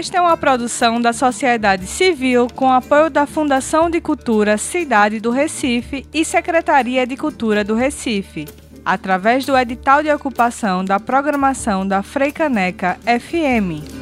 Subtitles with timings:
[0.00, 5.30] Esta é uma produção da sociedade civil com apoio da Fundação de Cultura Cidade do
[5.30, 8.48] Recife e Secretaria de Cultura do Recife,
[8.82, 13.99] através do edital de ocupação da programação da Freicaneca FM.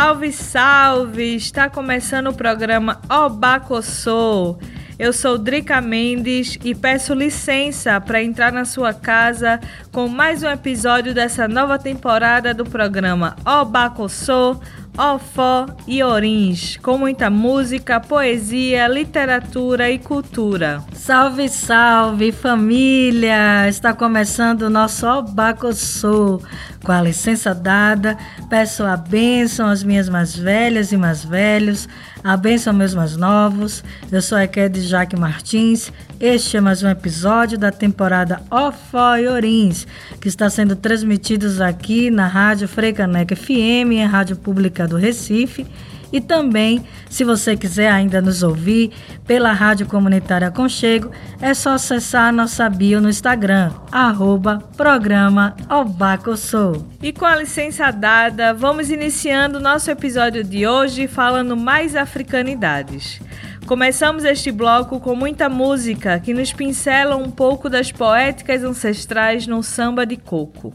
[0.00, 1.36] Salve, salve!
[1.36, 4.58] Está começando o programa Obacossô.
[4.98, 9.60] Eu sou Drica Mendes e peço licença para entrar na sua casa
[9.92, 14.58] com mais um episódio dessa nova temporada do programa Obacossô,
[14.96, 20.82] Ofó e Orins, com muita música, poesia, literatura e cultura.
[20.92, 23.68] Salve, salve família!
[23.68, 26.40] Está começando o nosso Obacossô.
[26.84, 28.16] Com a licença dada,
[28.48, 31.88] peço a bênção às minhas mais velhas e mais velhos,
[32.22, 33.82] a bênção meus mais novos.
[34.10, 35.92] Eu sou a Ekede Jaque Martins.
[36.18, 39.86] Este é mais um episódio da temporada Orins,
[40.20, 45.66] que está sendo transmitido aqui na Rádio Freicaneca FM, a Rádio Pública do Recife
[46.12, 48.90] e também, se você quiser ainda nos ouvir
[49.26, 51.10] pela Rádio Comunitária Conchego,
[51.40, 56.84] é só acessar a nossa bio no Instagram, arroba programa Obacossou.
[57.00, 63.20] E com a licença dada, vamos iniciando nosso episódio de hoje falando mais africanidades.
[63.66, 69.62] Começamos este bloco com muita música que nos pincela um pouco das poéticas ancestrais no
[69.62, 70.74] samba de coco.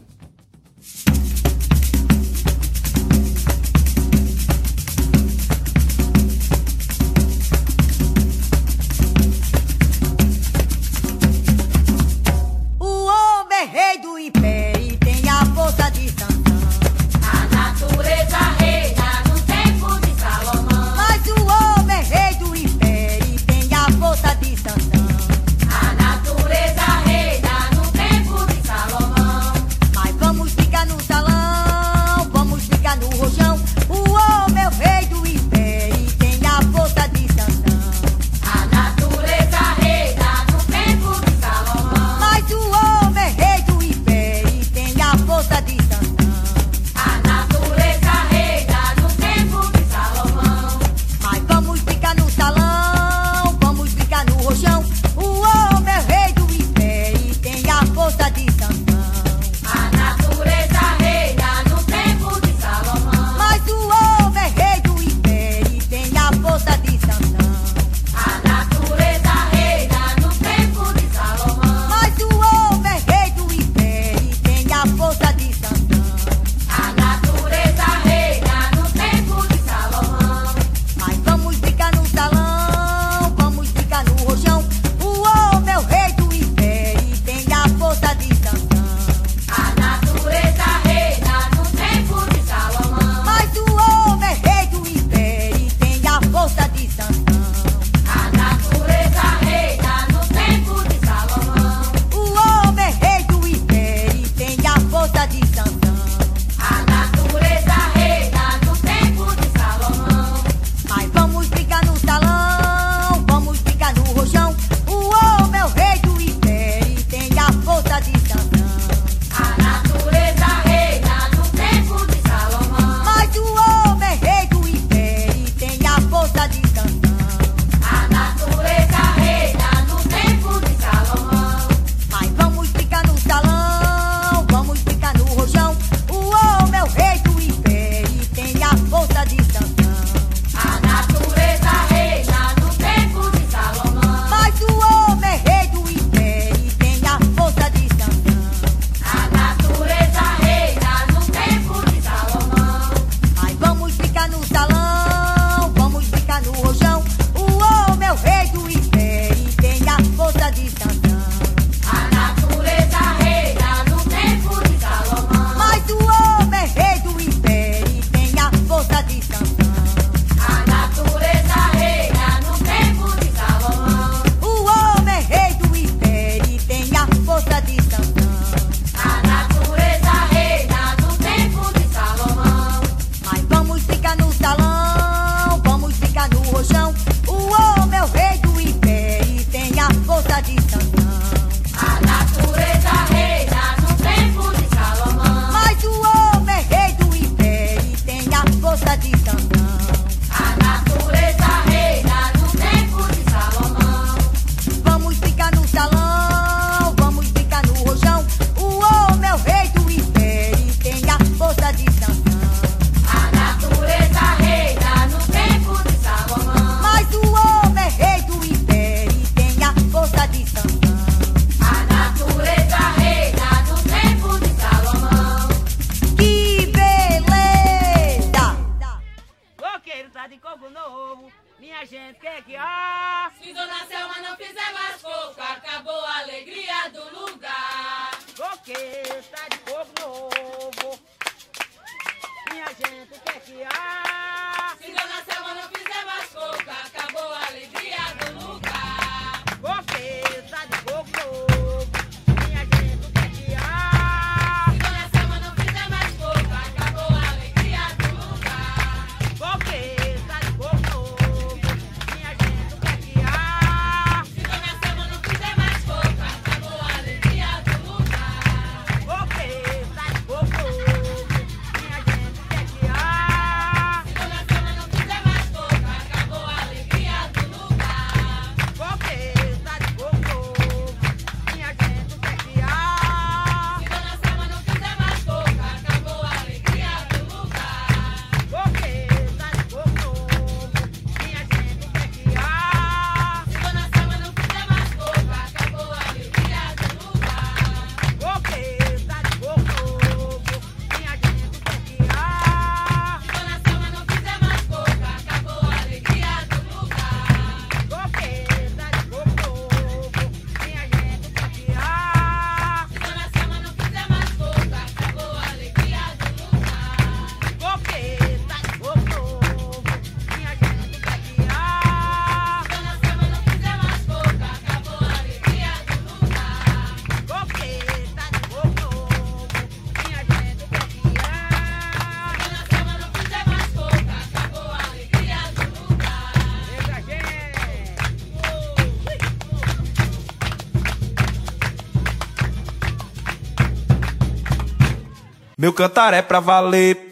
[345.66, 347.08] Meu cantar é pra valer,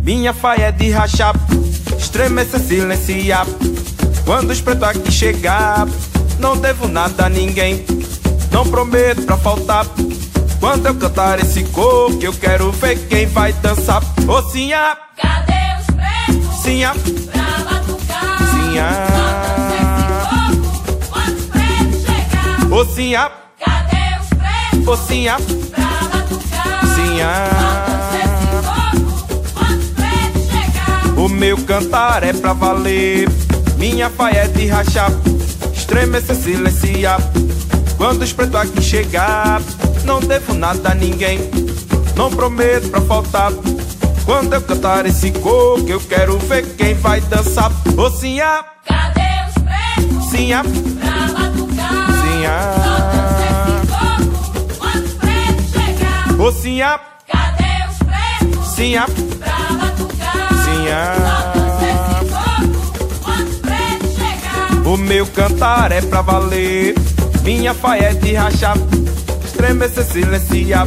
[0.00, 1.34] minha faia é de rachar,
[1.98, 3.46] estremecer, silenciar.
[4.24, 5.86] Quando os pretos aqui chegar,
[6.38, 7.84] não devo nada a ninguém,
[8.50, 9.84] não prometo pra faltar.
[10.58, 14.02] Quando eu cantar esse que eu quero ver quem vai dançar.
[14.26, 16.62] Ô oh, Sinha, cadê os pretos?
[16.62, 16.94] Sinha,
[17.30, 18.38] pra batucar.
[18.54, 18.88] Sinha,
[21.10, 22.72] quando os pretos chegar.
[22.72, 23.30] Ô oh, Sinha,
[23.62, 24.88] cadê os pretos?
[24.88, 25.36] Ô oh, Sinha,
[26.98, 27.32] Sinha.
[31.16, 33.28] O meu cantar é pra valer,
[33.76, 35.10] minha faia é de rachar,
[35.72, 37.20] estremecer, silenciar.
[37.96, 39.60] Quando os pretos aqui chegar,
[40.04, 41.38] não devo nada a ninguém,
[42.16, 43.52] não prometo pra faltar.
[44.24, 47.70] Quando eu cantar esse coco, eu quero ver quem vai dançar.
[47.96, 50.30] Ô oh, Sinha, cadê os pretos?
[50.30, 52.12] Sinha, pra batucar.
[52.22, 53.27] Sinha,
[56.38, 58.68] Ô Sinha, cadê os pretos?
[58.68, 59.04] Sinha,
[59.40, 60.54] pra batucar.
[60.64, 61.14] Sinha.
[64.84, 66.94] O meu cantar é pra valer,
[67.42, 68.76] minha faia é de rachar,
[69.44, 70.86] estremecer, silenciar.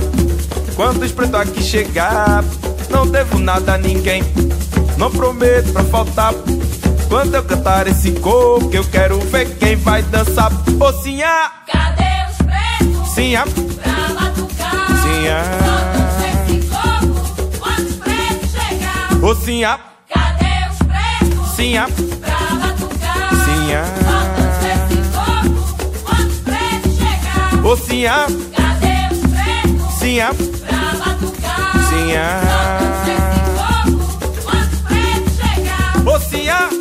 [0.76, 2.46] Quando os pretos aqui chegar,
[2.90, 4.24] não devo nada a ninguém,
[4.98, 6.34] não prometo pra faltar.
[7.10, 10.50] Quando eu cantar esse coco, eu quero ver quem vai dançar.
[10.80, 13.14] Ô Sinha, cadê os pretos?
[13.14, 13.44] Sinha,
[13.84, 13.91] pra
[19.22, 21.56] oh, Sinha, cadê os pretos?
[21.56, 21.88] Sinha,
[22.20, 23.30] pra batucar.
[23.46, 23.84] Sinha,
[27.64, 28.26] Ô Sinha,
[28.56, 29.94] cadê os pretos?
[30.00, 30.34] Sinha,
[30.68, 31.90] pra batucar.
[31.90, 32.42] Sinha,
[36.04, 36.81] quando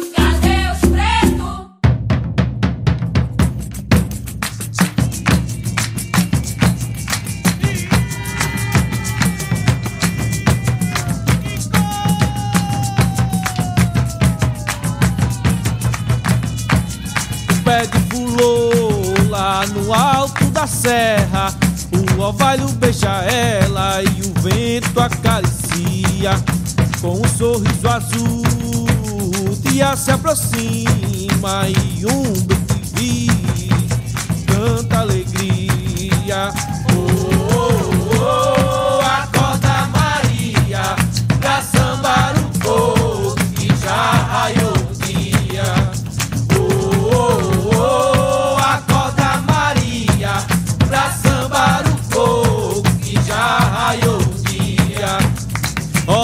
[17.86, 21.54] De pulou lá no alto da serra.
[22.18, 26.32] O orvalho beija ela e o vento acaricia.
[27.00, 28.42] Com um sorriso azul,
[29.50, 32.60] o dia se aproxima e um bem
[34.46, 36.52] canta alegria.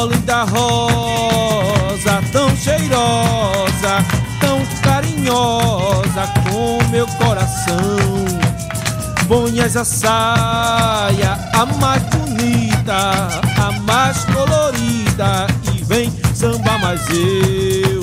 [0.07, 4.05] Linda rosa, tão cheirosa,
[4.41, 7.77] tão carinhosa com meu coração.
[9.27, 17.96] Ponhas a saia, a mais bonita, a mais colorida e vem samba mais eu.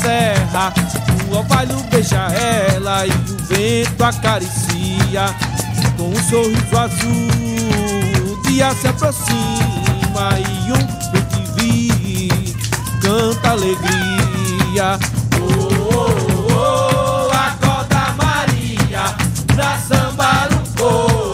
[0.00, 0.72] Serra.
[1.30, 5.34] O orvalho beija ela e o vento acaricia.
[5.96, 11.00] Com um sorriso azul, o dia se aproxima e um
[11.56, 12.54] bem
[13.00, 14.98] canta alegria.
[15.38, 19.14] Oh, oh, oh, acorda Maria,
[19.54, 21.29] pra sambar um pouco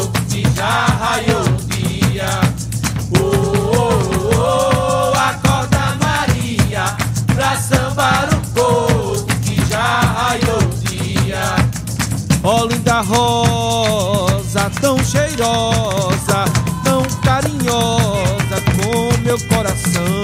[12.48, 16.44] Ó linda rosa, tão cheirosa,
[16.84, 20.22] tão carinhosa com meu coração.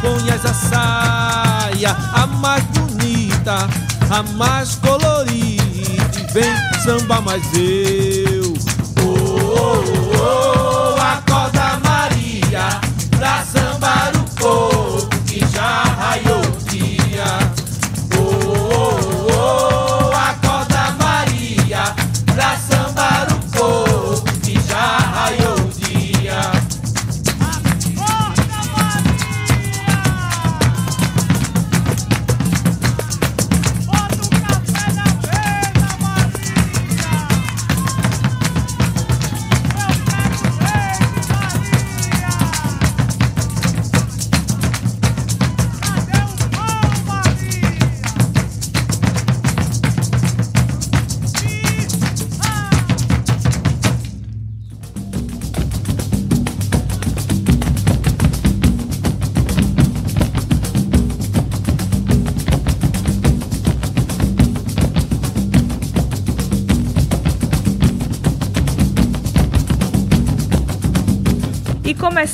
[0.00, 3.68] Ponhas a saia, a mais bonita,
[4.10, 5.62] a mais colorida.
[6.32, 6.52] Vem
[6.82, 8.52] samba mais eu.
[9.00, 9.84] Oh,
[10.16, 12.80] oh, oh, acorda Maria,
[13.16, 14.17] pra sambar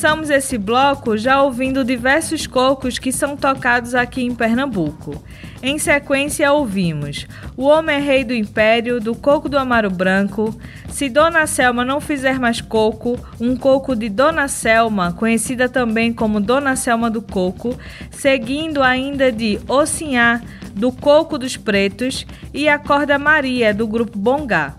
[0.04, 5.24] começamos esse bloco já ouvindo diversos cocos que são tocados aqui em Pernambuco.
[5.62, 10.54] Em sequência, ouvimos O Homem é Rei do Império, do Coco do Amaro Branco,
[10.90, 16.38] Se Dona Selma Não Fizer Mais Coco, um coco de Dona Selma, conhecida também como
[16.38, 17.74] Dona Selma do Coco,
[18.10, 20.42] seguindo ainda de Ocinhá,
[20.74, 24.74] do Coco dos Pretos, e a Corda Maria, do Grupo Bongá.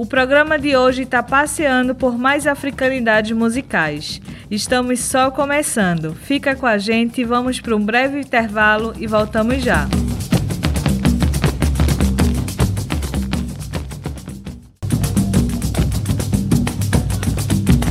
[0.00, 4.18] O programa de hoje está passeando por mais africanidades musicais.
[4.50, 6.14] Estamos só começando.
[6.14, 9.86] Fica com a gente, vamos para um breve intervalo e voltamos já.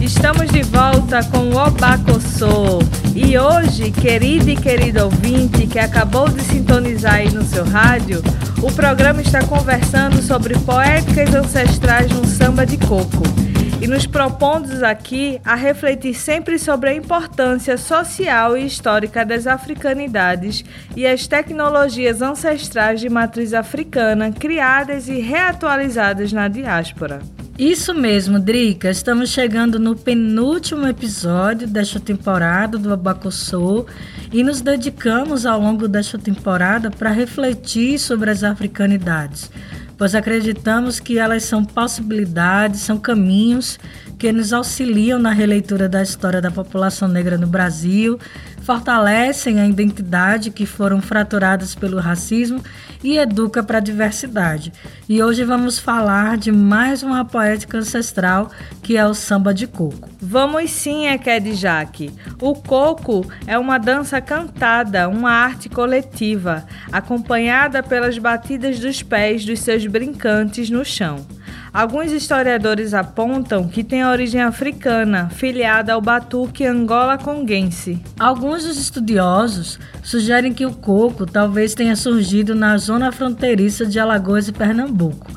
[0.02, 2.80] Estamos de volta com o Obacossô.
[3.16, 8.24] E hoje, querido e querido ouvinte que acabou de sintonizar aí no seu rádio,
[8.62, 13.24] o programa está conversando sobre poéticas ancestrais no samba de coco.
[13.82, 20.66] E nos propondo aqui a refletir sempre sobre a importância social e histórica das africanidades
[20.94, 27.22] e as tecnologias ancestrais de matriz africana criadas e reatualizadas na diáspora.
[27.60, 28.90] Isso mesmo, Drica.
[28.90, 33.86] Estamos chegando no penúltimo episódio desta temporada do Abacossô
[34.32, 39.52] e nos dedicamos ao longo desta temporada para refletir sobre as africanidades,
[39.98, 43.78] pois acreditamos que elas são possibilidades, são caminhos
[44.18, 48.18] que nos auxiliam na releitura da história da população negra no Brasil,
[48.62, 52.62] fortalecem a identidade que foram fraturadas pelo racismo
[53.04, 54.72] e educa para a diversidade.
[55.08, 58.52] E hoje vamos falar de mais uma poética ancestral
[58.84, 60.10] que é o samba de coco.
[60.22, 62.12] Vamos sim, Eked Jaque.
[62.42, 69.60] O coco é uma dança cantada, uma arte coletiva, acompanhada pelas batidas dos pés dos
[69.60, 71.26] seus brincantes no chão.
[71.72, 78.02] Alguns historiadores apontam que tem origem africana, filiada ao batuque angola-conguense.
[78.20, 84.48] Alguns dos estudiosos sugerem que o coco talvez tenha surgido na zona fronteiriça de Alagoas
[84.48, 85.28] e Pernambuco,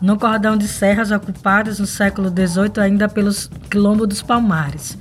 [0.00, 4.96] no cordão de serras ocupadas no século XVIII ainda pelos Quilombo dos Palmares.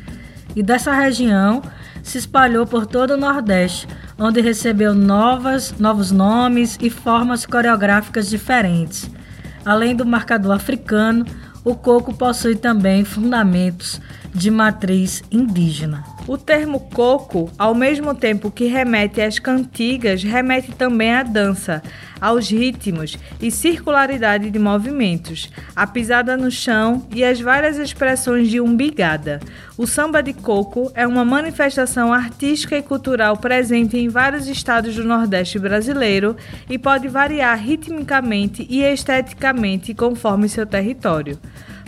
[0.57, 1.61] E dessa região
[2.03, 3.87] se espalhou por todo o Nordeste,
[4.19, 9.09] onde recebeu novas, novos nomes e formas coreográficas diferentes.
[9.65, 11.25] Além do marcador africano,
[11.63, 13.99] o coco possui também fundamentos
[14.33, 16.14] de matriz indígena.
[16.27, 21.83] O termo coco, ao mesmo tempo que remete às cantigas, remete também à dança,
[22.19, 28.59] aos ritmos e circularidade de movimentos, a pisada no chão e as várias expressões de
[28.59, 29.39] umbigada.
[29.77, 35.03] O samba de coco é uma manifestação artística e cultural presente em vários estados do
[35.03, 36.35] Nordeste brasileiro
[36.67, 41.39] e pode variar ritmicamente e esteticamente conforme seu território.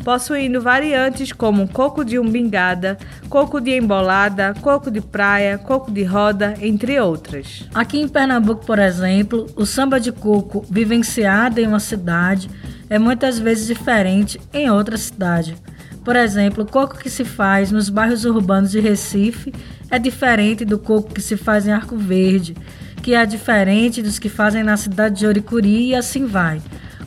[0.03, 2.97] Possuindo variantes como coco de umbingada,
[3.29, 7.67] coco de embolada, coco de praia, coco de roda, entre outras.
[7.73, 12.49] Aqui em Pernambuco, por exemplo, o samba de coco vivenciado em uma cidade
[12.89, 15.57] é muitas vezes diferente em outra cidade.
[16.03, 19.53] Por exemplo, o coco que se faz nos bairros urbanos de Recife
[19.91, 22.55] é diferente do coco que se faz em Arco Verde,
[23.03, 26.61] que é diferente dos que fazem na cidade de Oricuri e assim vai.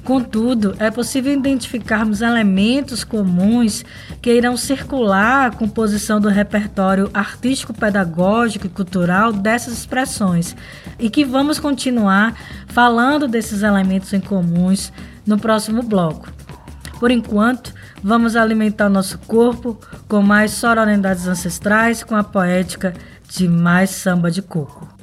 [0.04, 3.84] Contudo, é possível identificarmos elementos comuns
[4.20, 10.56] que irão circular a composição do repertório artístico, pedagógico e cultural dessas expressões
[10.98, 12.34] e que vamos continuar
[12.68, 14.92] falando desses elementos em comuns
[15.26, 16.32] no próximo bloco.
[16.98, 22.94] Por enquanto, vamos alimentar nosso corpo com mais sonoridades ancestrais com a poética
[23.28, 24.99] de mais samba de coco.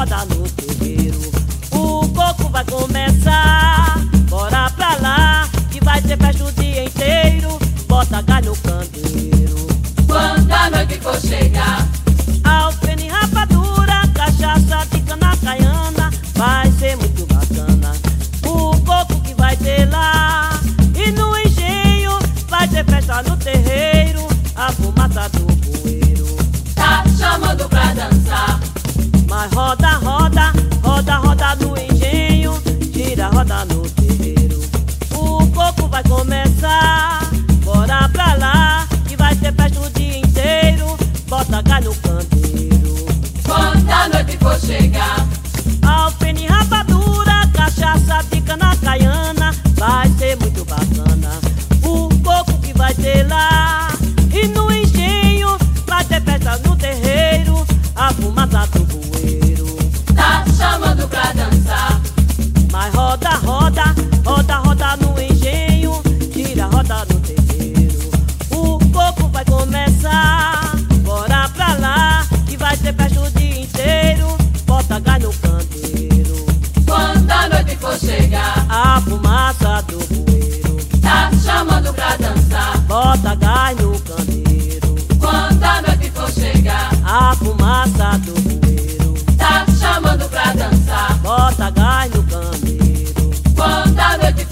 [0.00, 1.20] Roda no terreiro.
[1.72, 3.98] O coco vai começar,
[4.30, 9.66] bora pra lá, que vai ter festa o dia inteiro, bota galho no candeeiro.
[10.06, 11.86] Quando a noite for chegar,
[12.44, 17.92] Alpene rapadura, cachaça de cana caiana, vai ser muito bacana.
[18.42, 20.58] O coco que vai ter lá
[20.96, 26.36] e no engenho vai ter festa no terreiro, a fumata do bueiro.
[26.74, 28.60] tá chamando pra dançar.
[29.30, 29.89] Mas roda,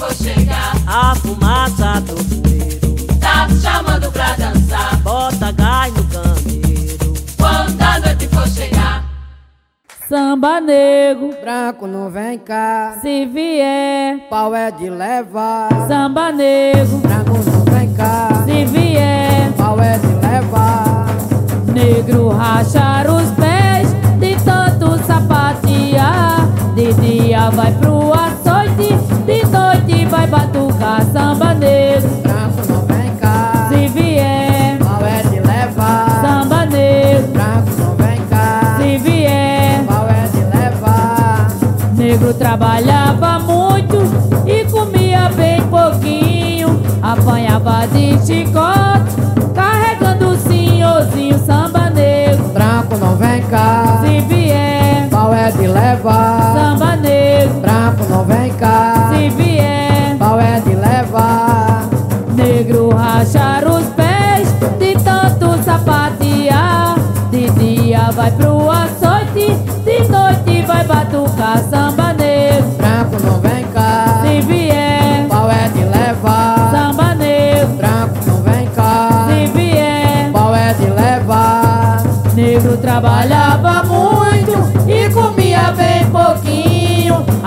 [0.09, 4.97] a chegar, fumaça do bueiro, tá te chamando pra dançar.
[5.03, 7.15] bota gás no candeeiro.
[7.37, 9.05] Quando a noite for chegar,
[10.09, 14.27] Samba nego, Branco não vem cá, se vier.
[14.31, 15.69] pau é de levar.
[15.87, 19.53] Samba nego, Branco não vem cá, se vier.
[19.59, 21.07] pau é de levar.
[21.75, 26.49] Negro rachar os pés de tanto sapatear.
[26.75, 28.28] De dia vai pro vai
[30.29, 31.03] batucar.
[31.13, 34.79] Samba negro, Branco não vem cá, se vier.
[34.79, 36.21] pau é de levar.
[36.21, 39.85] Samba negro, Branco não vem cá, se vier.
[39.87, 41.49] pau é de levar.
[41.97, 42.98] Negro trabalhava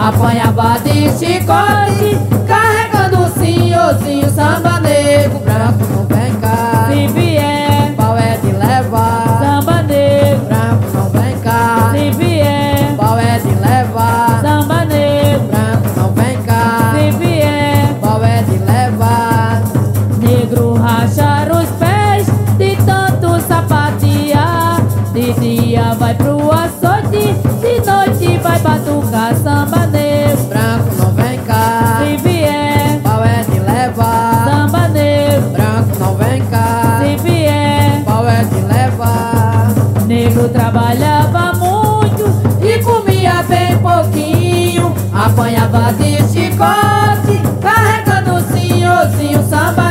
[0.02, 0.42] pouquinho.
[0.42, 5.40] Apanhava de chicote, carregando o senhorzinho samba negro.
[5.40, 7.51] Branco não vem cá, Se vier,
[45.92, 49.91] Ela de chicote, carregando o senhorzinho samba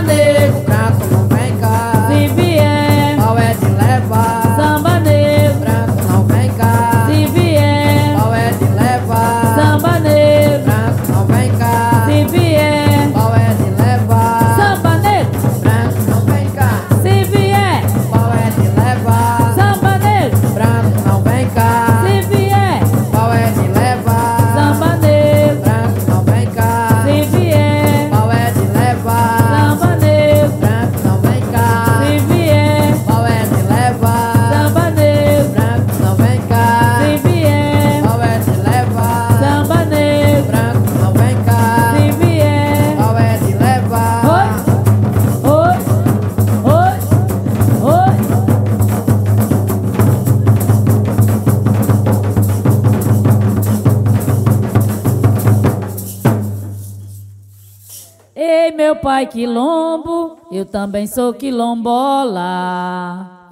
[60.81, 62.41] também sou quilombola.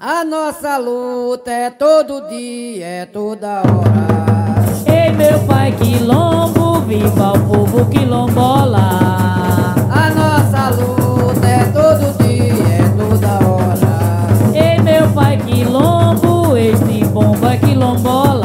[0.01, 4.55] A nossa luta é todo dia, é toda hora.
[4.87, 8.79] Ei, meu pai quilombo, viva o povo quilombola.
[9.91, 13.93] A nossa luta é todo dia, é toda hora.
[14.55, 18.38] Ei, meu pai quilombo, este bomba é quilombola.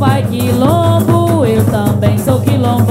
[0.00, 2.89] Pai quilombo, eu também sou quilombola.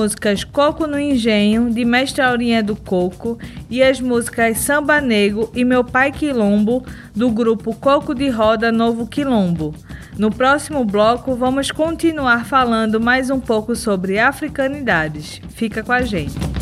[0.00, 5.62] Músicas Coco no Engenho, de Mestre Aurinha do Coco, e as músicas Samba Nego e
[5.62, 6.82] Meu Pai Quilombo,
[7.14, 9.74] do grupo Coco de Roda Novo Quilombo.
[10.16, 15.38] No próximo bloco, vamos continuar falando mais um pouco sobre africanidades.
[15.50, 16.59] Fica com a gente.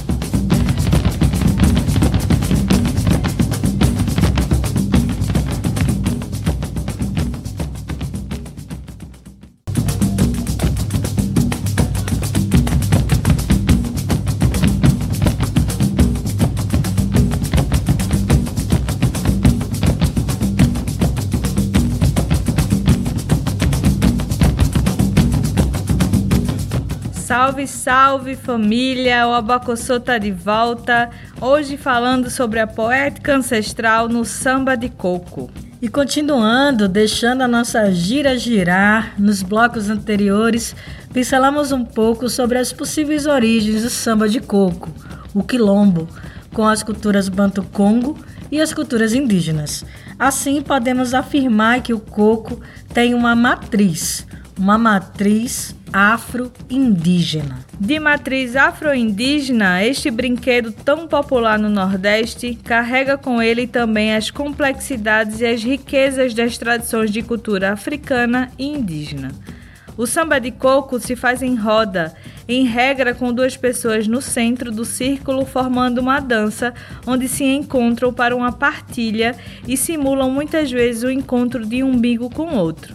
[27.49, 29.27] Salve, salve família!
[29.27, 31.09] O Abacossô tá de volta.
[31.41, 35.51] Hoje falando sobre a poética ancestral no samba de coco.
[35.81, 40.77] E continuando, deixando a nossa gira girar, nos blocos anteriores,
[41.11, 44.91] pincelamos um pouco sobre as possíveis origens do samba de coco,
[45.33, 46.07] o quilombo,
[46.53, 48.19] com as culturas banto-congo
[48.53, 49.87] e as culturas indígenas.
[50.19, 52.61] Assim, podemos afirmar que o coco
[52.93, 54.27] tem uma matriz,
[54.59, 57.59] uma matriz afro-indígena.
[57.79, 65.41] De matriz afro-indígena, este brinquedo tão popular no Nordeste carrega com ele também as complexidades
[65.41, 69.33] e as riquezas das tradições de cultura africana e indígena.
[69.97, 72.15] O samba de coco se faz em roda,
[72.49, 76.73] em regra com duas pessoas no centro do círculo formando uma dança,
[77.05, 79.35] onde se encontram para uma partilha
[79.67, 82.95] e simulam muitas vezes o encontro de um umbigo com outro.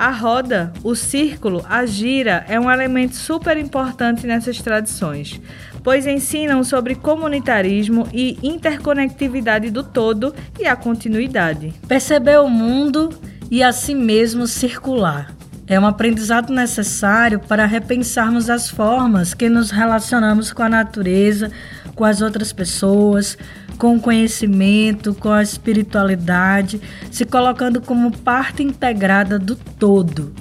[0.00, 5.38] A roda, o círculo, a gira é um elemento super importante nessas tradições,
[5.84, 11.74] pois ensinam sobre comunitarismo e interconectividade do todo e a continuidade.
[11.86, 13.10] Perceber o mundo
[13.50, 15.34] e a si mesmo circular.
[15.66, 21.52] É um aprendizado necessário para repensarmos as formas que nos relacionamos com a natureza,
[21.94, 23.36] com as outras pessoas,
[23.80, 26.78] com o conhecimento, com a espiritualidade,
[27.10, 30.34] se colocando como parte integrada do todo.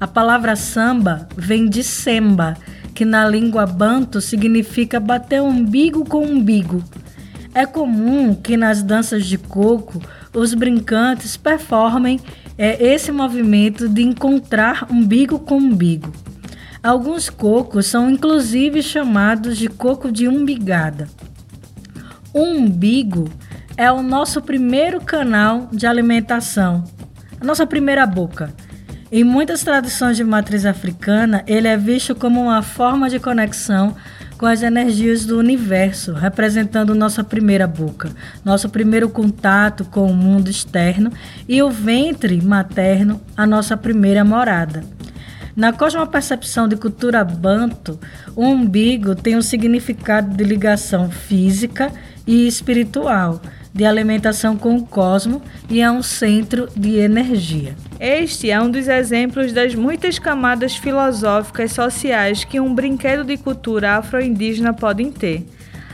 [0.00, 2.56] A palavra samba vem de semba,
[2.92, 6.82] que na língua banto significa bater umbigo com umbigo.
[7.54, 10.02] É comum que nas danças de coco
[10.34, 12.18] os brincantes performem
[12.58, 16.10] é, esse movimento de encontrar umbigo com umbigo.
[16.82, 21.08] Alguns cocos são inclusive chamados de coco de umbigada.
[22.32, 23.28] Umbigo
[23.76, 26.84] é o nosso primeiro canal de alimentação,
[27.40, 28.54] a nossa primeira boca.
[29.10, 33.96] Em muitas tradições de matriz africana, ele é visto como uma forma de conexão
[34.38, 38.10] com as energias do universo, representando nossa primeira boca,
[38.44, 41.12] nosso primeiro contato com o mundo externo
[41.48, 44.84] e o ventre materno, a nossa primeira morada.
[45.56, 47.98] Na cosmopercepção de cultura banto,
[48.36, 51.92] o umbigo tem um significado de ligação física
[52.26, 53.40] e espiritual,
[53.72, 57.74] de alimentação com o cosmo e é um centro de energia.
[57.98, 63.96] Este é um dos exemplos das muitas camadas filosóficas sociais que um brinquedo de cultura
[63.96, 65.46] afro-indígena podem ter.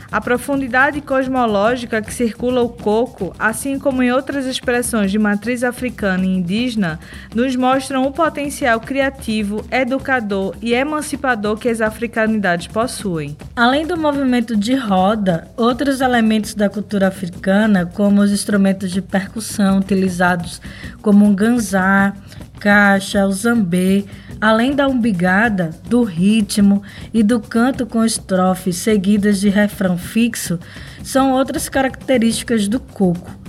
[0.09, 6.23] A profundidade cosmológica que circula o coco, assim como em outras expressões de matriz africana
[6.25, 6.97] e indígena,
[7.35, 13.35] nos mostram o potencial criativo, educador e emancipador que as africanidades possuem.
[13.55, 19.79] Além do movimento de roda, outros elementos da cultura africana, como os instrumentos de percussão
[19.79, 20.61] utilizados
[21.01, 22.13] como um ganzá,
[22.59, 24.05] caixa, o zambê,
[24.39, 30.59] além da umbigada, do ritmo e do canto com estrofes seguidas de refrão fixo,
[31.03, 33.46] são outras características do coco.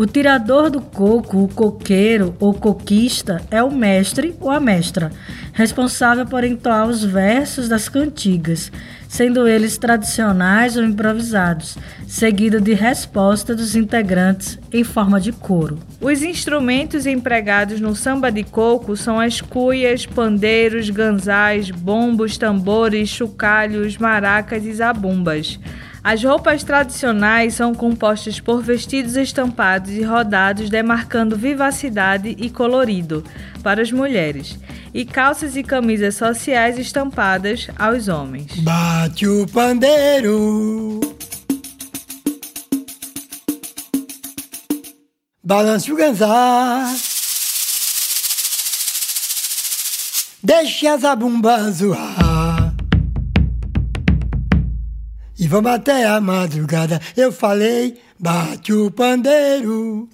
[0.00, 5.12] O tirador do coco, o coqueiro ou coquista, é o mestre ou a mestra,
[5.52, 8.72] responsável por entoar os versos das cantigas,
[9.06, 11.76] sendo eles tradicionais ou improvisados,
[12.08, 15.78] seguido de resposta dos integrantes em forma de coro.
[16.00, 23.98] Os instrumentos empregados no samba de coco são as cuias, pandeiros, ganzais, bombos, tambores, chocalhos,
[23.98, 25.60] maracas e zabumbas.
[26.02, 33.22] As roupas tradicionais são compostas por vestidos estampados e rodados, demarcando vivacidade e colorido
[33.62, 34.58] para as mulheres,
[34.94, 38.58] e calças e camisas sociais estampadas aos homens.
[38.60, 41.00] Bate o pandeiro.
[45.44, 46.94] Balance o ganzá.
[50.42, 52.49] Deixe as abumbas zoar.
[55.40, 57.00] E vamos até a madrugada.
[57.16, 60.06] Eu falei, bate o pandeiro.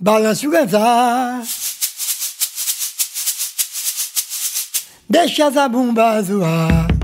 [0.00, 1.42] Balance o ganzá.
[5.10, 6.97] Deixa as abumbas zoar.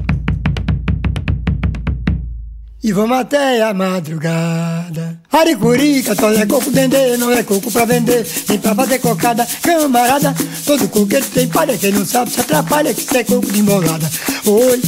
[2.85, 5.18] E vamos até a madrugada.
[5.33, 9.49] Aricurica, só é coco dendê, não é coco pra vender, nem pra fazer cocada.
[9.62, 10.35] Camarada,
[10.66, 14.07] todo coqueiro tem palha, quem não sabe se atrapalha, que isso é coco de embolada.
[14.44, 14.83] Oi,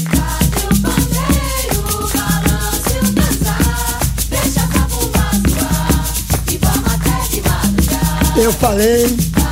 [8.37, 9.46] Bate o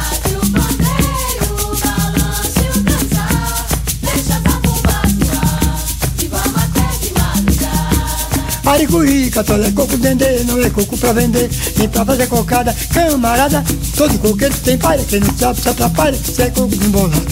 [8.75, 12.75] Aricurica, só é coco dendê, não é coco pra vender, nem pra fazer cocada.
[12.93, 13.65] Camarada,
[13.97, 17.23] todo coqueiro tem palha, quem não sabe se atrapalha, que isso é coco de embolada.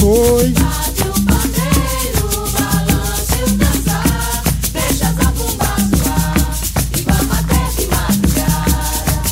[0.00, 0.54] Oi.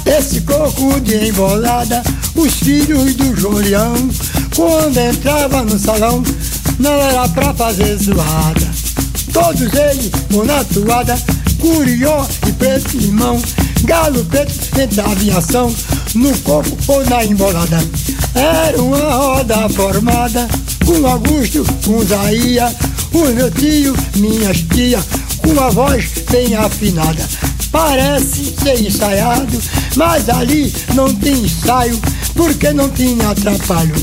[0.06, 0.10] E.
[0.10, 2.02] Esse coco de embolada,
[2.34, 3.94] os filhos do Julião,
[4.56, 6.20] quando entrava no salão,
[6.80, 8.70] não era pra fazer zoada.
[9.32, 10.10] Todos eles,
[10.44, 11.16] na toada,
[11.60, 13.40] curió e preto mão,
[13.84, 15.74] galo preto dentro da aviação,
[16.14, 17.78] no corpo ou na embolada.
[18.34, 20.48] Era uma roda formada
[20.84, 22.74] com Augusto, com Zaia,
[23.12, 24.98] o meu tio, minhas tia,
[25.38, 27.28] com uma voz bem afinada.
[27.70, 29.60] Parece ser ensaiado,
[29.96, 31.98] mas ali não tem ensaio,
[32.34, 33.94] porque não tinha atrapalho.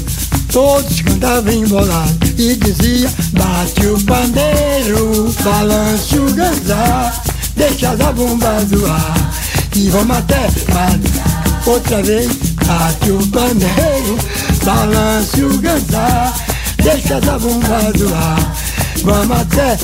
[0.51, 7.23] Todos cantavam embolado e dizia: Bate o pandeiro, balança o gansar.
[7.57, 9.31] Deixa as bombas zoar
[9.75, 10.41] E vamos até
[10.71, 12.27] madrugar Outra vez
[12.65, 14.17] bate o pandeiro
[14.63, 16.33] Balance o ganzar
[16.77, 18.55] Deixa as bombas zoar
[19.03, 19.77] Vamos até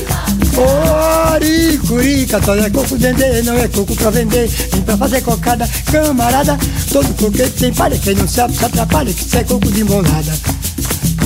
[0.55, 6.57] Oricuri, só é coco dendê, não é coco pra vender, nem pra fazer cocada, camarada.
[6.91, 10.33] Todo coquete tem palha, quem não sabe se atrapalha, que isso é coco de molada.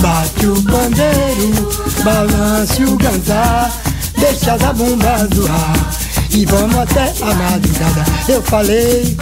[0.00, 1.68] Bate o pandeiro,
[2.02, 3.70] balance o ganzar
[4.18, 5.98] deixa a bomba zoar
[6.30, 8.04] e vamos até a madrugada.
[8.28, 9.16] Eu falei.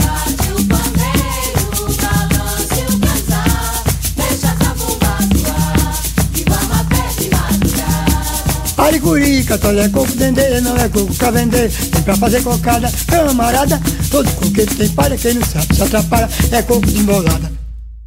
[8.79, 13.81] Ariguri, é coco, dendê, não é coco, vender, tem pra fazer cocada, camarada,
[14.11, 17.66] todo coqueiro tem palha, quem não sabe se atrapalha, é coco de embolada.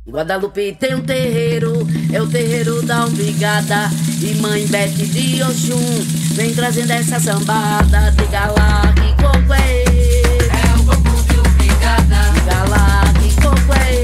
[0.10, 3.90] Guadalupe tem um terreiro, é o terreiro da Umbigada
[4.22, 8.12] E mãe Bete de Oxum vem trazendo essa sambada.
[8.18, 13.99] Diga lá que coco é É o coco de Umbigada Diga lá que coco é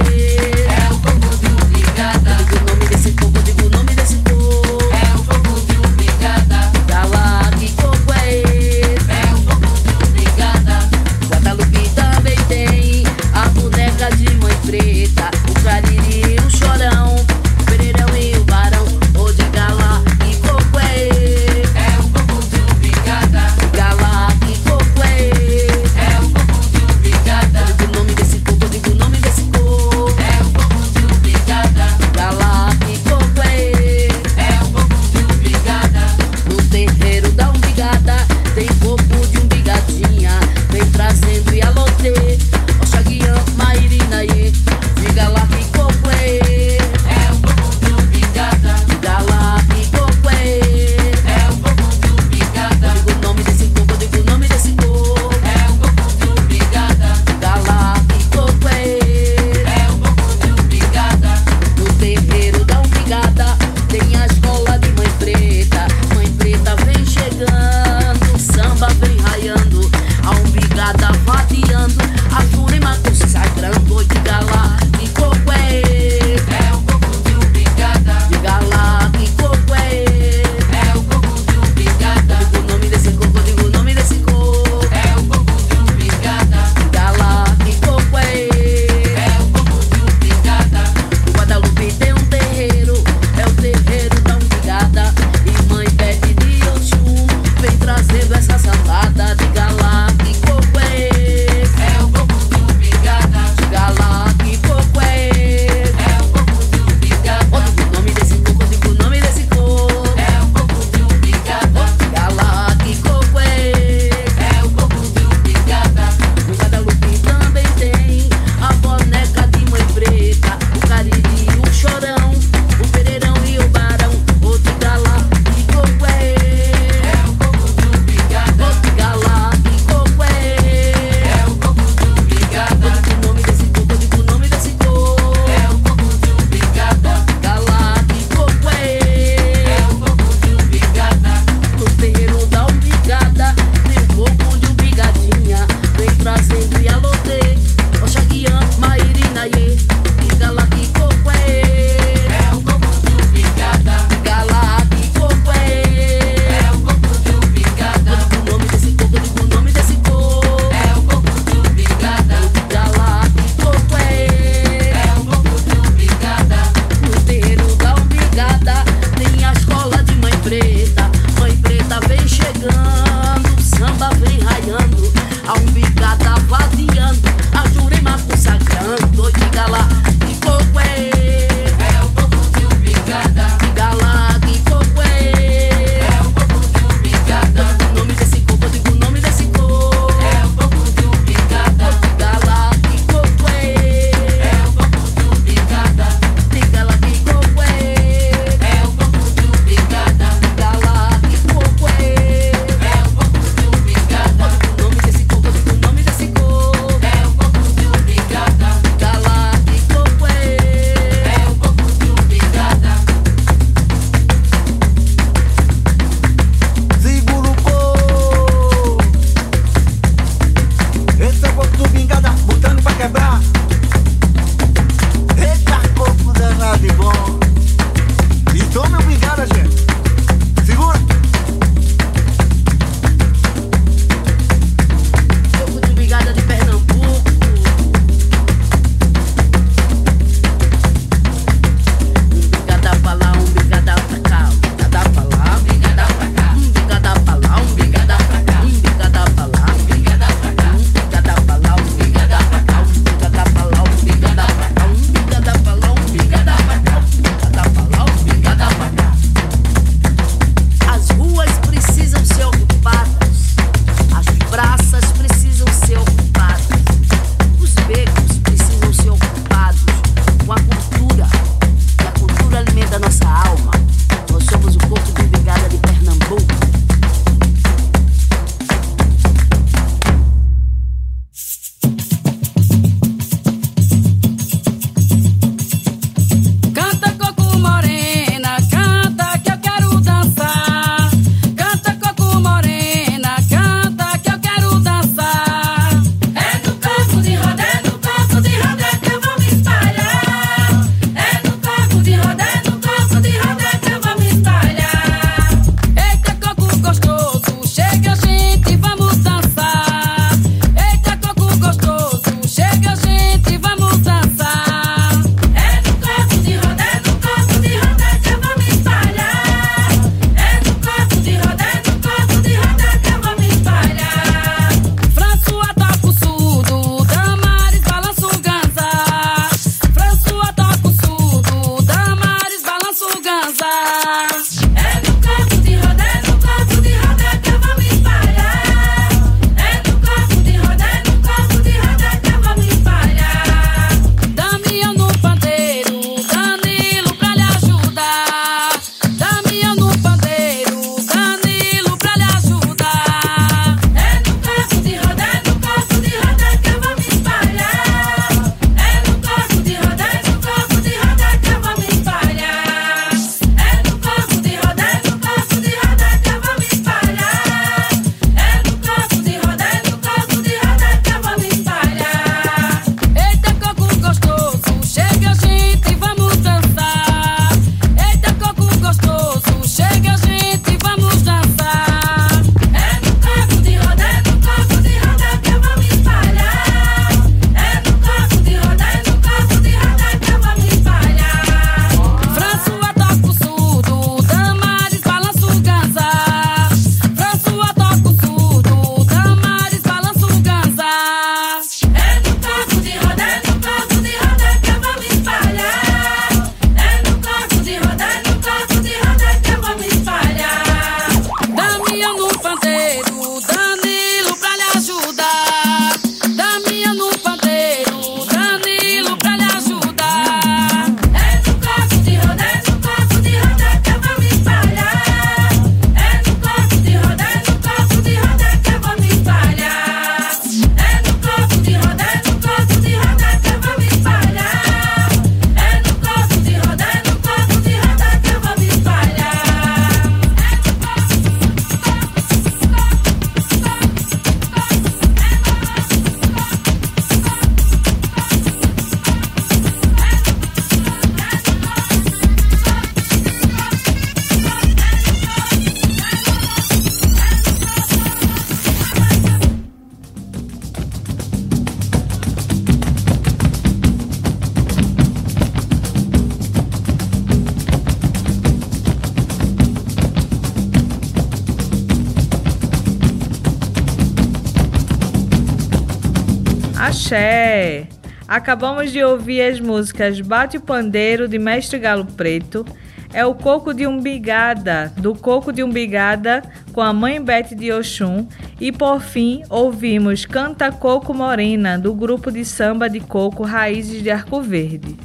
[478.36, 482.66] Acabamos de ouvir as músicas Bate o Pandeiro, de Mestre Galo Preto,
[483.14, 488.28] É o Coco de Umbigada, do Coco de Umbigada, com a Mãe Bete de Oxum,
[488.60, 494.12] e por fim ouvimos Canta Coco Morena, do grupo de samba de coco Raízes de
[494.12, 494.98] Arco Verde.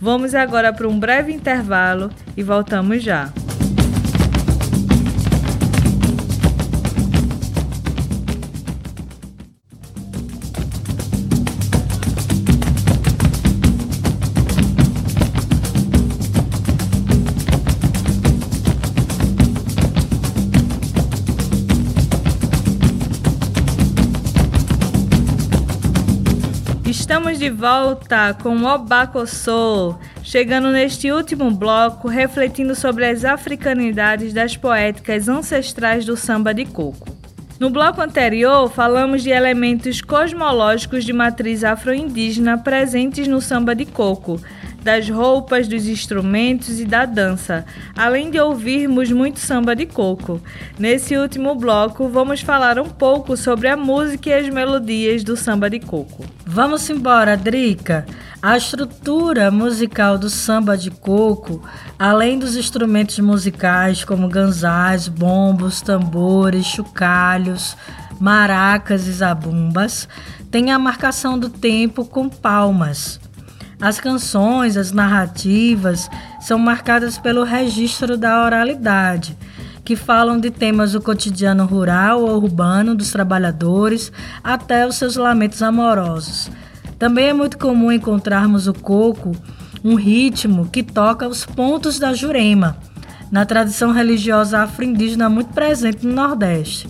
[0.00, 3.32] Vamos agora para um breve intervalo e voltamos já.
[27.16, 34.54] Estamos de volta com o Obacossô, chegando neste último bloco refletindo sobre as africanidades das
[34.54, 37.08] poéticas ancestrais do samba de coco.
[37.58, 44.38] No bloco anterior, falamos de elementos cosmológicos de matriz afro-indígena presentes no samba de coco,
[44.86, 47.66] das roupas, dos instrumentos e da dança,
[47.96, 50.40] além de ouvirmos muito samba de coco.
[50.78, 55.68] Nesse último bloco, vamos falar um pouco sobre a música e as melodias do samba
[55.68, 56.24] de coco.
[56.46, 58.06] Vamos embora, Drica.
[58.40, 61.68] A estrutura musical do samba de coco,
[61.98, 67.76] além dos instrumentos musicais como ganzás, bombos, tambores, chocalhos,
[68.20, 70.08] maracas e zabumbas,
[70.48, 73.18] tem a marcação do tempo com palmas.
[73.80, 76.10] As canções, as narrativas
[76.40, 79.36] são marcadas pelo registro da oralidade,
[79.84, 84.10] que falam de temas do cotidiano rural ou urbano dos trabalhadores
[84.42, 86.50] até os seus lamentos amorosos.
[86.98, 89.32] Também é muito comum encontrarmos o coco,
[89.84, 92.78] um ritmo que toca os pontos da Jurema,
[93.30, 96.88] na tradição religiosa afro-indígena muito presente no Nordeste.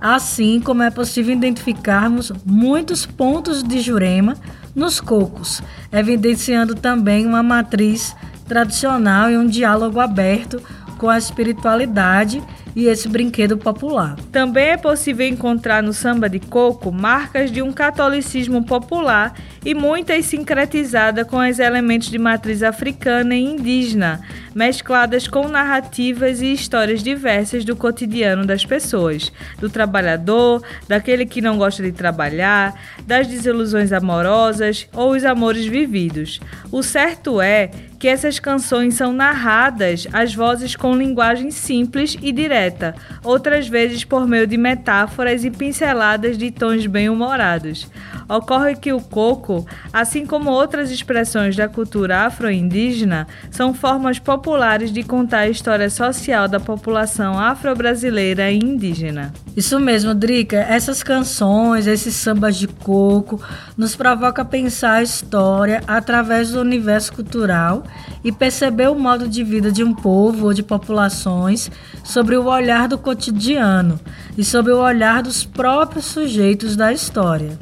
[0.00, 4.36] Assim como é possível identificarmos muitos pontos de Jurema
[4.78, 5.60] nos cocos,
[5.92, 8.14] evidenciando também uma matriz
[8.46, 10.62] tradicional e um diálogo aberto
[10.96, 12.42] com a espiritualidade
[12.74, 14.16] e esse brinquedo popular.
[14.30, 19.34] Também é possível encontrar no samba de coco marcas de um catolicismo popular
[19.64, 24.20] e muitas sincretizadas com os elementos de matriz africana e indígena,
[24.54, 31.56] mescladas com narrativas e histórias diversas do cotidiano das pessoas, do trabalhador, daquele que não
[31.56, 32.74] gosta de trabalhar,
[33.06, 36.40] das desilusões amorosas ou os amores vividos.
[36.70, 42.94] O certo é que essas canções são narradas às vozes com linguagem simples e direta,
[43.24, 47.88] outras vezes por meio de metáforas e pinceladas de tons bem-humorados.
[48.28, 55.02] Ocorre que o coco, assim como outras expressões da cultura afro-indígena, são formas populares de
[55.02, 59.32] contar a história social da população afro-brasileira e indígena.
[59.56, 60.58] Isso mesmo, Drica.
[60.58, 63.42] Essas canções, esses sambas de coco,
[63.76, 67.84] nos provoca pensar a história através do universo cultural
[68.22, 71.70] e perceber o modo de vida de um povo ou de populações
[72.04, 73.98] sobre o olhar do cotidiano
[74.36, 77.58] e sobre o olhar dos próprios sujeitos da história.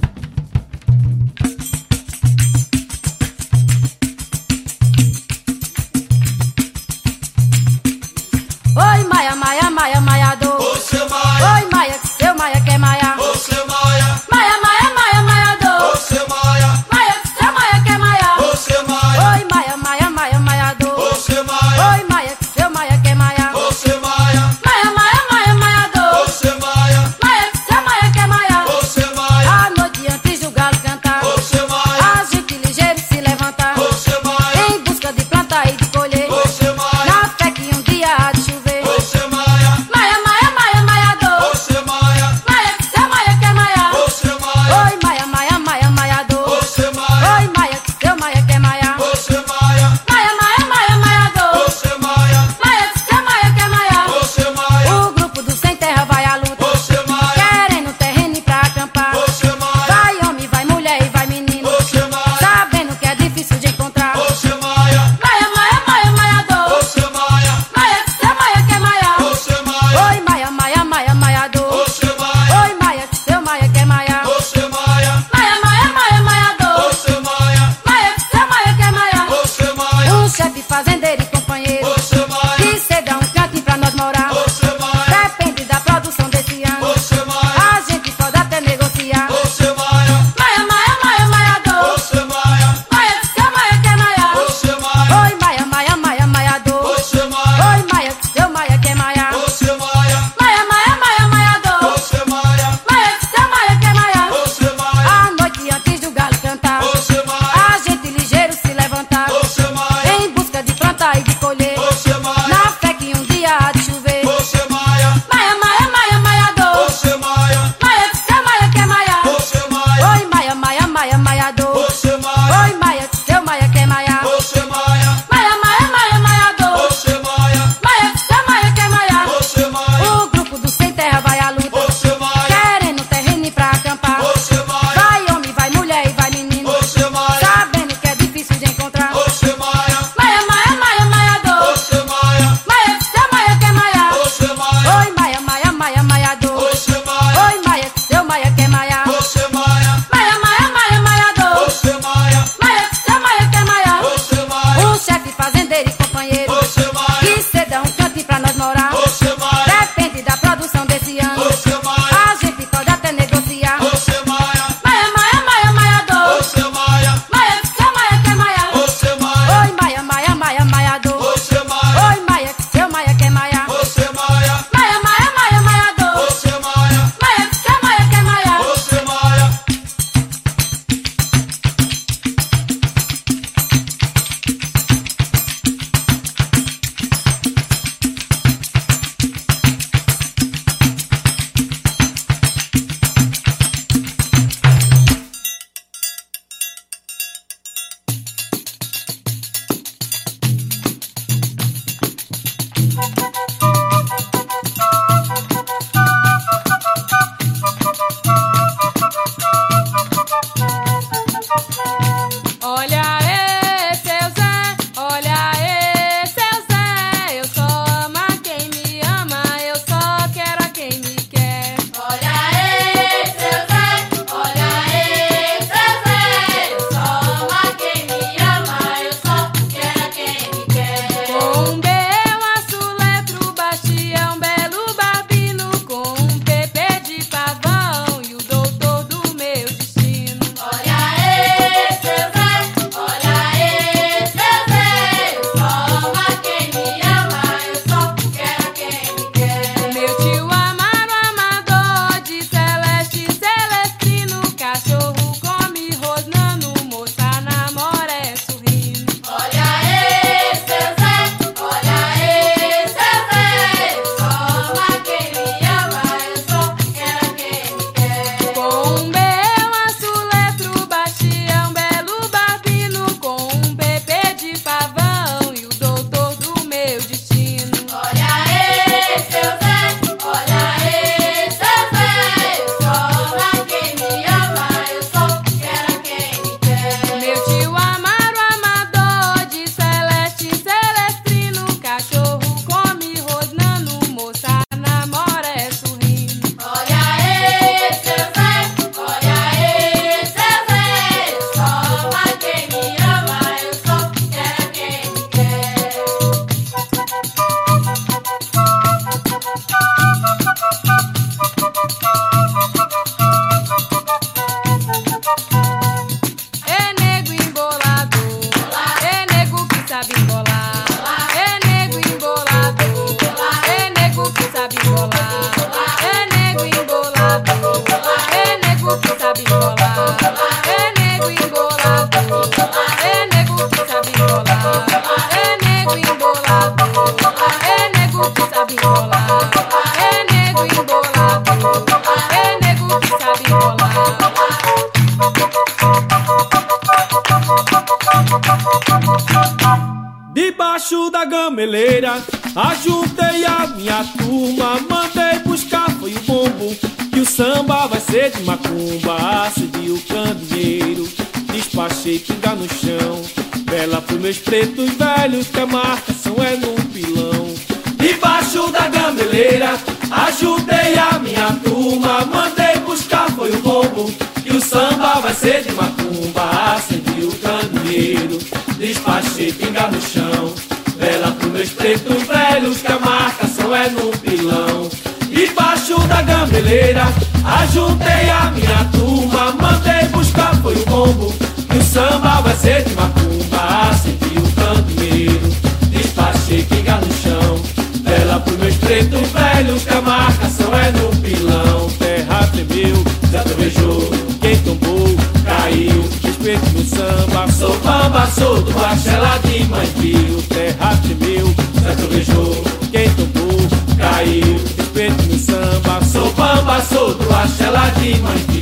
[390.97, 391.33] Buscar foi o.
[391.67, 395.57] Que samba vai ser de macumba, acendi o candeeiro,
[395.91, 397.61] despachei pinga no chão.
[398.03, 401.89] Vela pros meus pretos velhos, que a marcação é no pilão.
[401.99, 406.09] Terra tremeu, já trovejou, quem tombou, caiu.
[406.23, 410.43] Respeito no samba, sou bamba, sou do bachela de mãe fio.
[410.49, 413.69] Terra tremeu, já trovejou, quem tombou,
[413.99, 414.61] caiu.
[414.79, 418.07] Respeito no samba, sou bamba, sou do bachela de.
[418.07, 418.56] Debaixo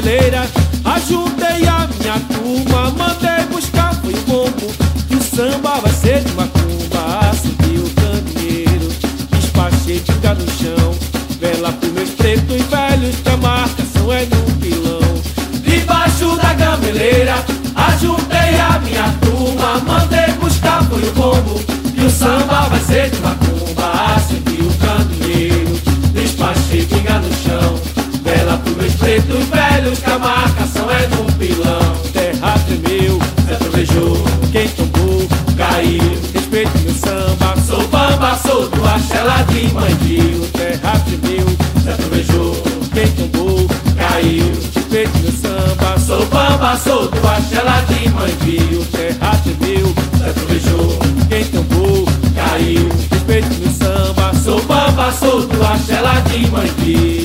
[0.00, 0.46] gambeleira,
[0.84, 4.72] ajuntei a minha turma, mandei buscar foi o bombo.
[5.08, 8.88] Que o samba vai ser de macumba, acendi o candeeiro,
[9.30, 10.79] despachei fica no chão.
[29.90, 31.96] Velhos, que a marcação é no pilão.
[32.12, 36.02] Terra tremeu, Zé trovejou, quem tombou, caiu.
[36.32, 40.48] Respeito meu samba, sou bamba, sou do axela de mandil.
[40.52, 41.46] Terra tremeu,
[41.82, 42.62] Zé trovejou,
[42.92, 43.66] quem tombou,
[43.96, 44.52] caiu.
[44.74, 48.86] Respeito meu samba, sou bamba, sou do axela de mandil.
[48.92, 52.88] Terra tremeu, Zé trovejou, quem tombou, caiu.
[53.10, 57.19] Respeito meu samba, sou bamba, sou do axela de mandil.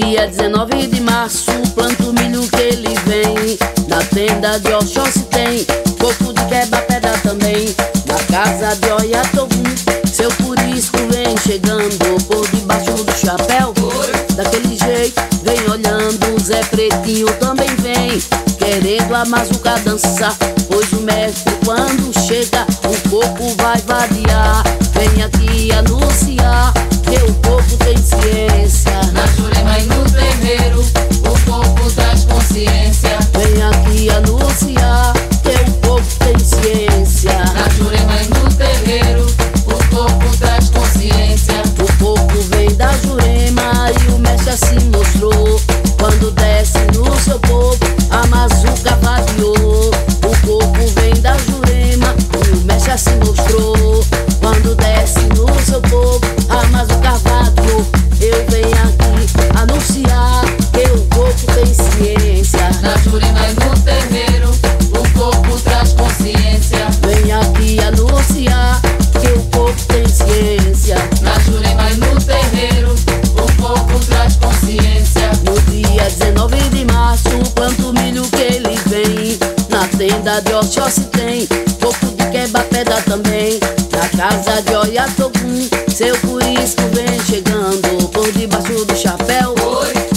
[0.00, 3.58] Dia 19 de março, planta o milho que ele vem.
[3.88, 5.66] Na tenda de Oxóssi tem
[6.00, 7.74] coco de quebra-pedra também.
[8.06, 9.62] Na casa de Oiatogum,
[10.10, 13.74] seu curisco vem chegando por debaixo do chapéu.
[14.34, 17.71] Daquele jeito, vem olhando, Zé Pretinho também.
[18.82, 20.36] Querendo a mazuca dançar,
[20.68, 24.64] pois o mestre quando chega, o corpo vai variar.
[24.92, 26.72] Vem aqui anunciar
[27.04, 29.00] que o corpo tem ciência.
[29.12, 33.11] Na Jurema e no terreiro, o corpo traz consciência.
[84.22, 89.52] Casa de Oiatogum, seu curisco vem chegando por debaixo do chapéu.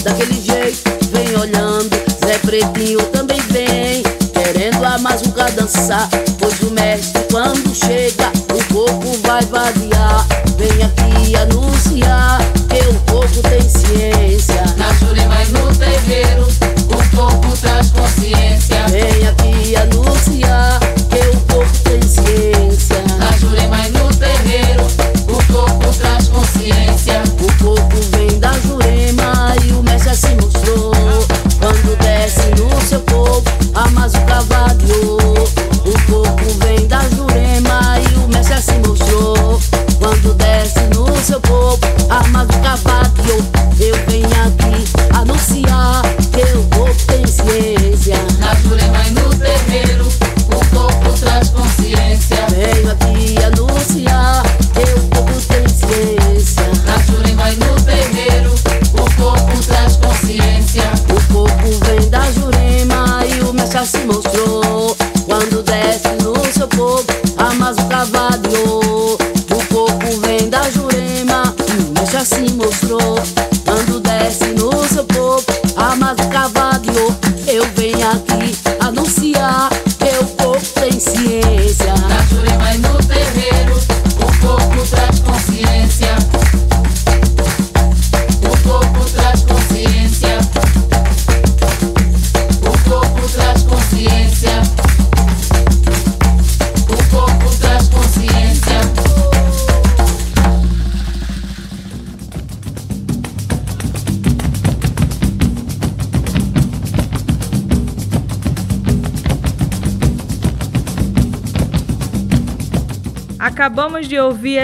[0.04, 1.90] Daquele jeito, vem olhando,
[2.24, 4.04] Zé Pretinho também vem.
[4.32, 7.15] Querendo a mazuca dançar, pois o mestre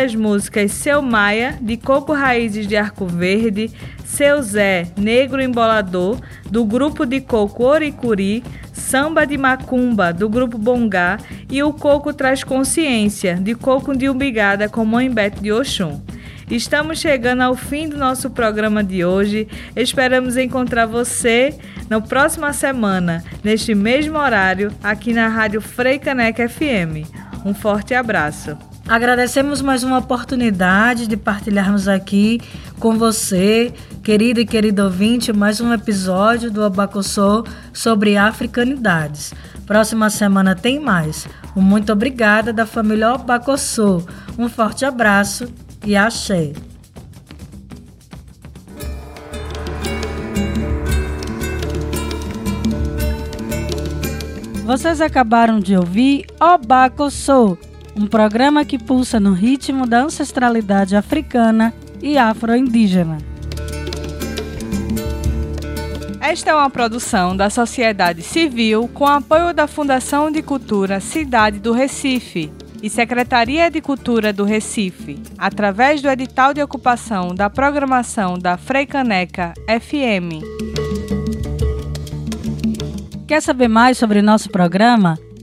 [0.03, 3.71] as músicas Seu Maia, de Coco Raízes de Arco Verde,
[4.05, 6.19] Seu Zé, Negro Embolador,
[6.51, 8.43] do grupo de coco Oricuri,
[8.73, 14.69] Samba de Macumba, do grupo Bongá, e o Coco Traz Consciência, de Coco de Umbigada,
[14.69, 16.01] com Mãe Bete de Oxum.
[16.51, 19.49] Estamos chegando ao fim do nosso programa de hoje.
[19.75, 21.57] Esperamos encontrar você
[21.89, 27.09] na próxima semana, neste mesmo horário, aqui na Rádio Frei Caneca FM.
[27.45, 28.72] Um forte abraço.
[28.89, 32.41] Agradecemos mais uma oportunidade de partilharmos aqui
[32.79, 33.73] com você,
[34.03, 39.33] querido e querido ouvinte, mais um episódio do Abacossô sobre africanidades.
[39.67, 41.27] Próxima semana tem mais.
[41.57, 44.03] Um muito obrigada da família Abacossô.
[44.37, 45.47] Um forte abraço
[45.85, 46.53] e axé.
[54.65, 57.59] Vocês acabaram de ouvir Obacossô,
[57.97, 63.19] um programa que pulsa no ritmo da ancestralidade africana e afro-indígena.
[66.21, 71.73] Esta é uma produção da sociedade civil com apoio da Fundação de Cultura Cidade do
[71.73, 72.51] Recife
[72.83, 79.53] e Secretaria de Cultura do Recife, através do edital de ocupação da programação da Freicaneca
[79.69, 80.43] FM.
[83.27, 85.19] Quer saber mais sobre nosso programa?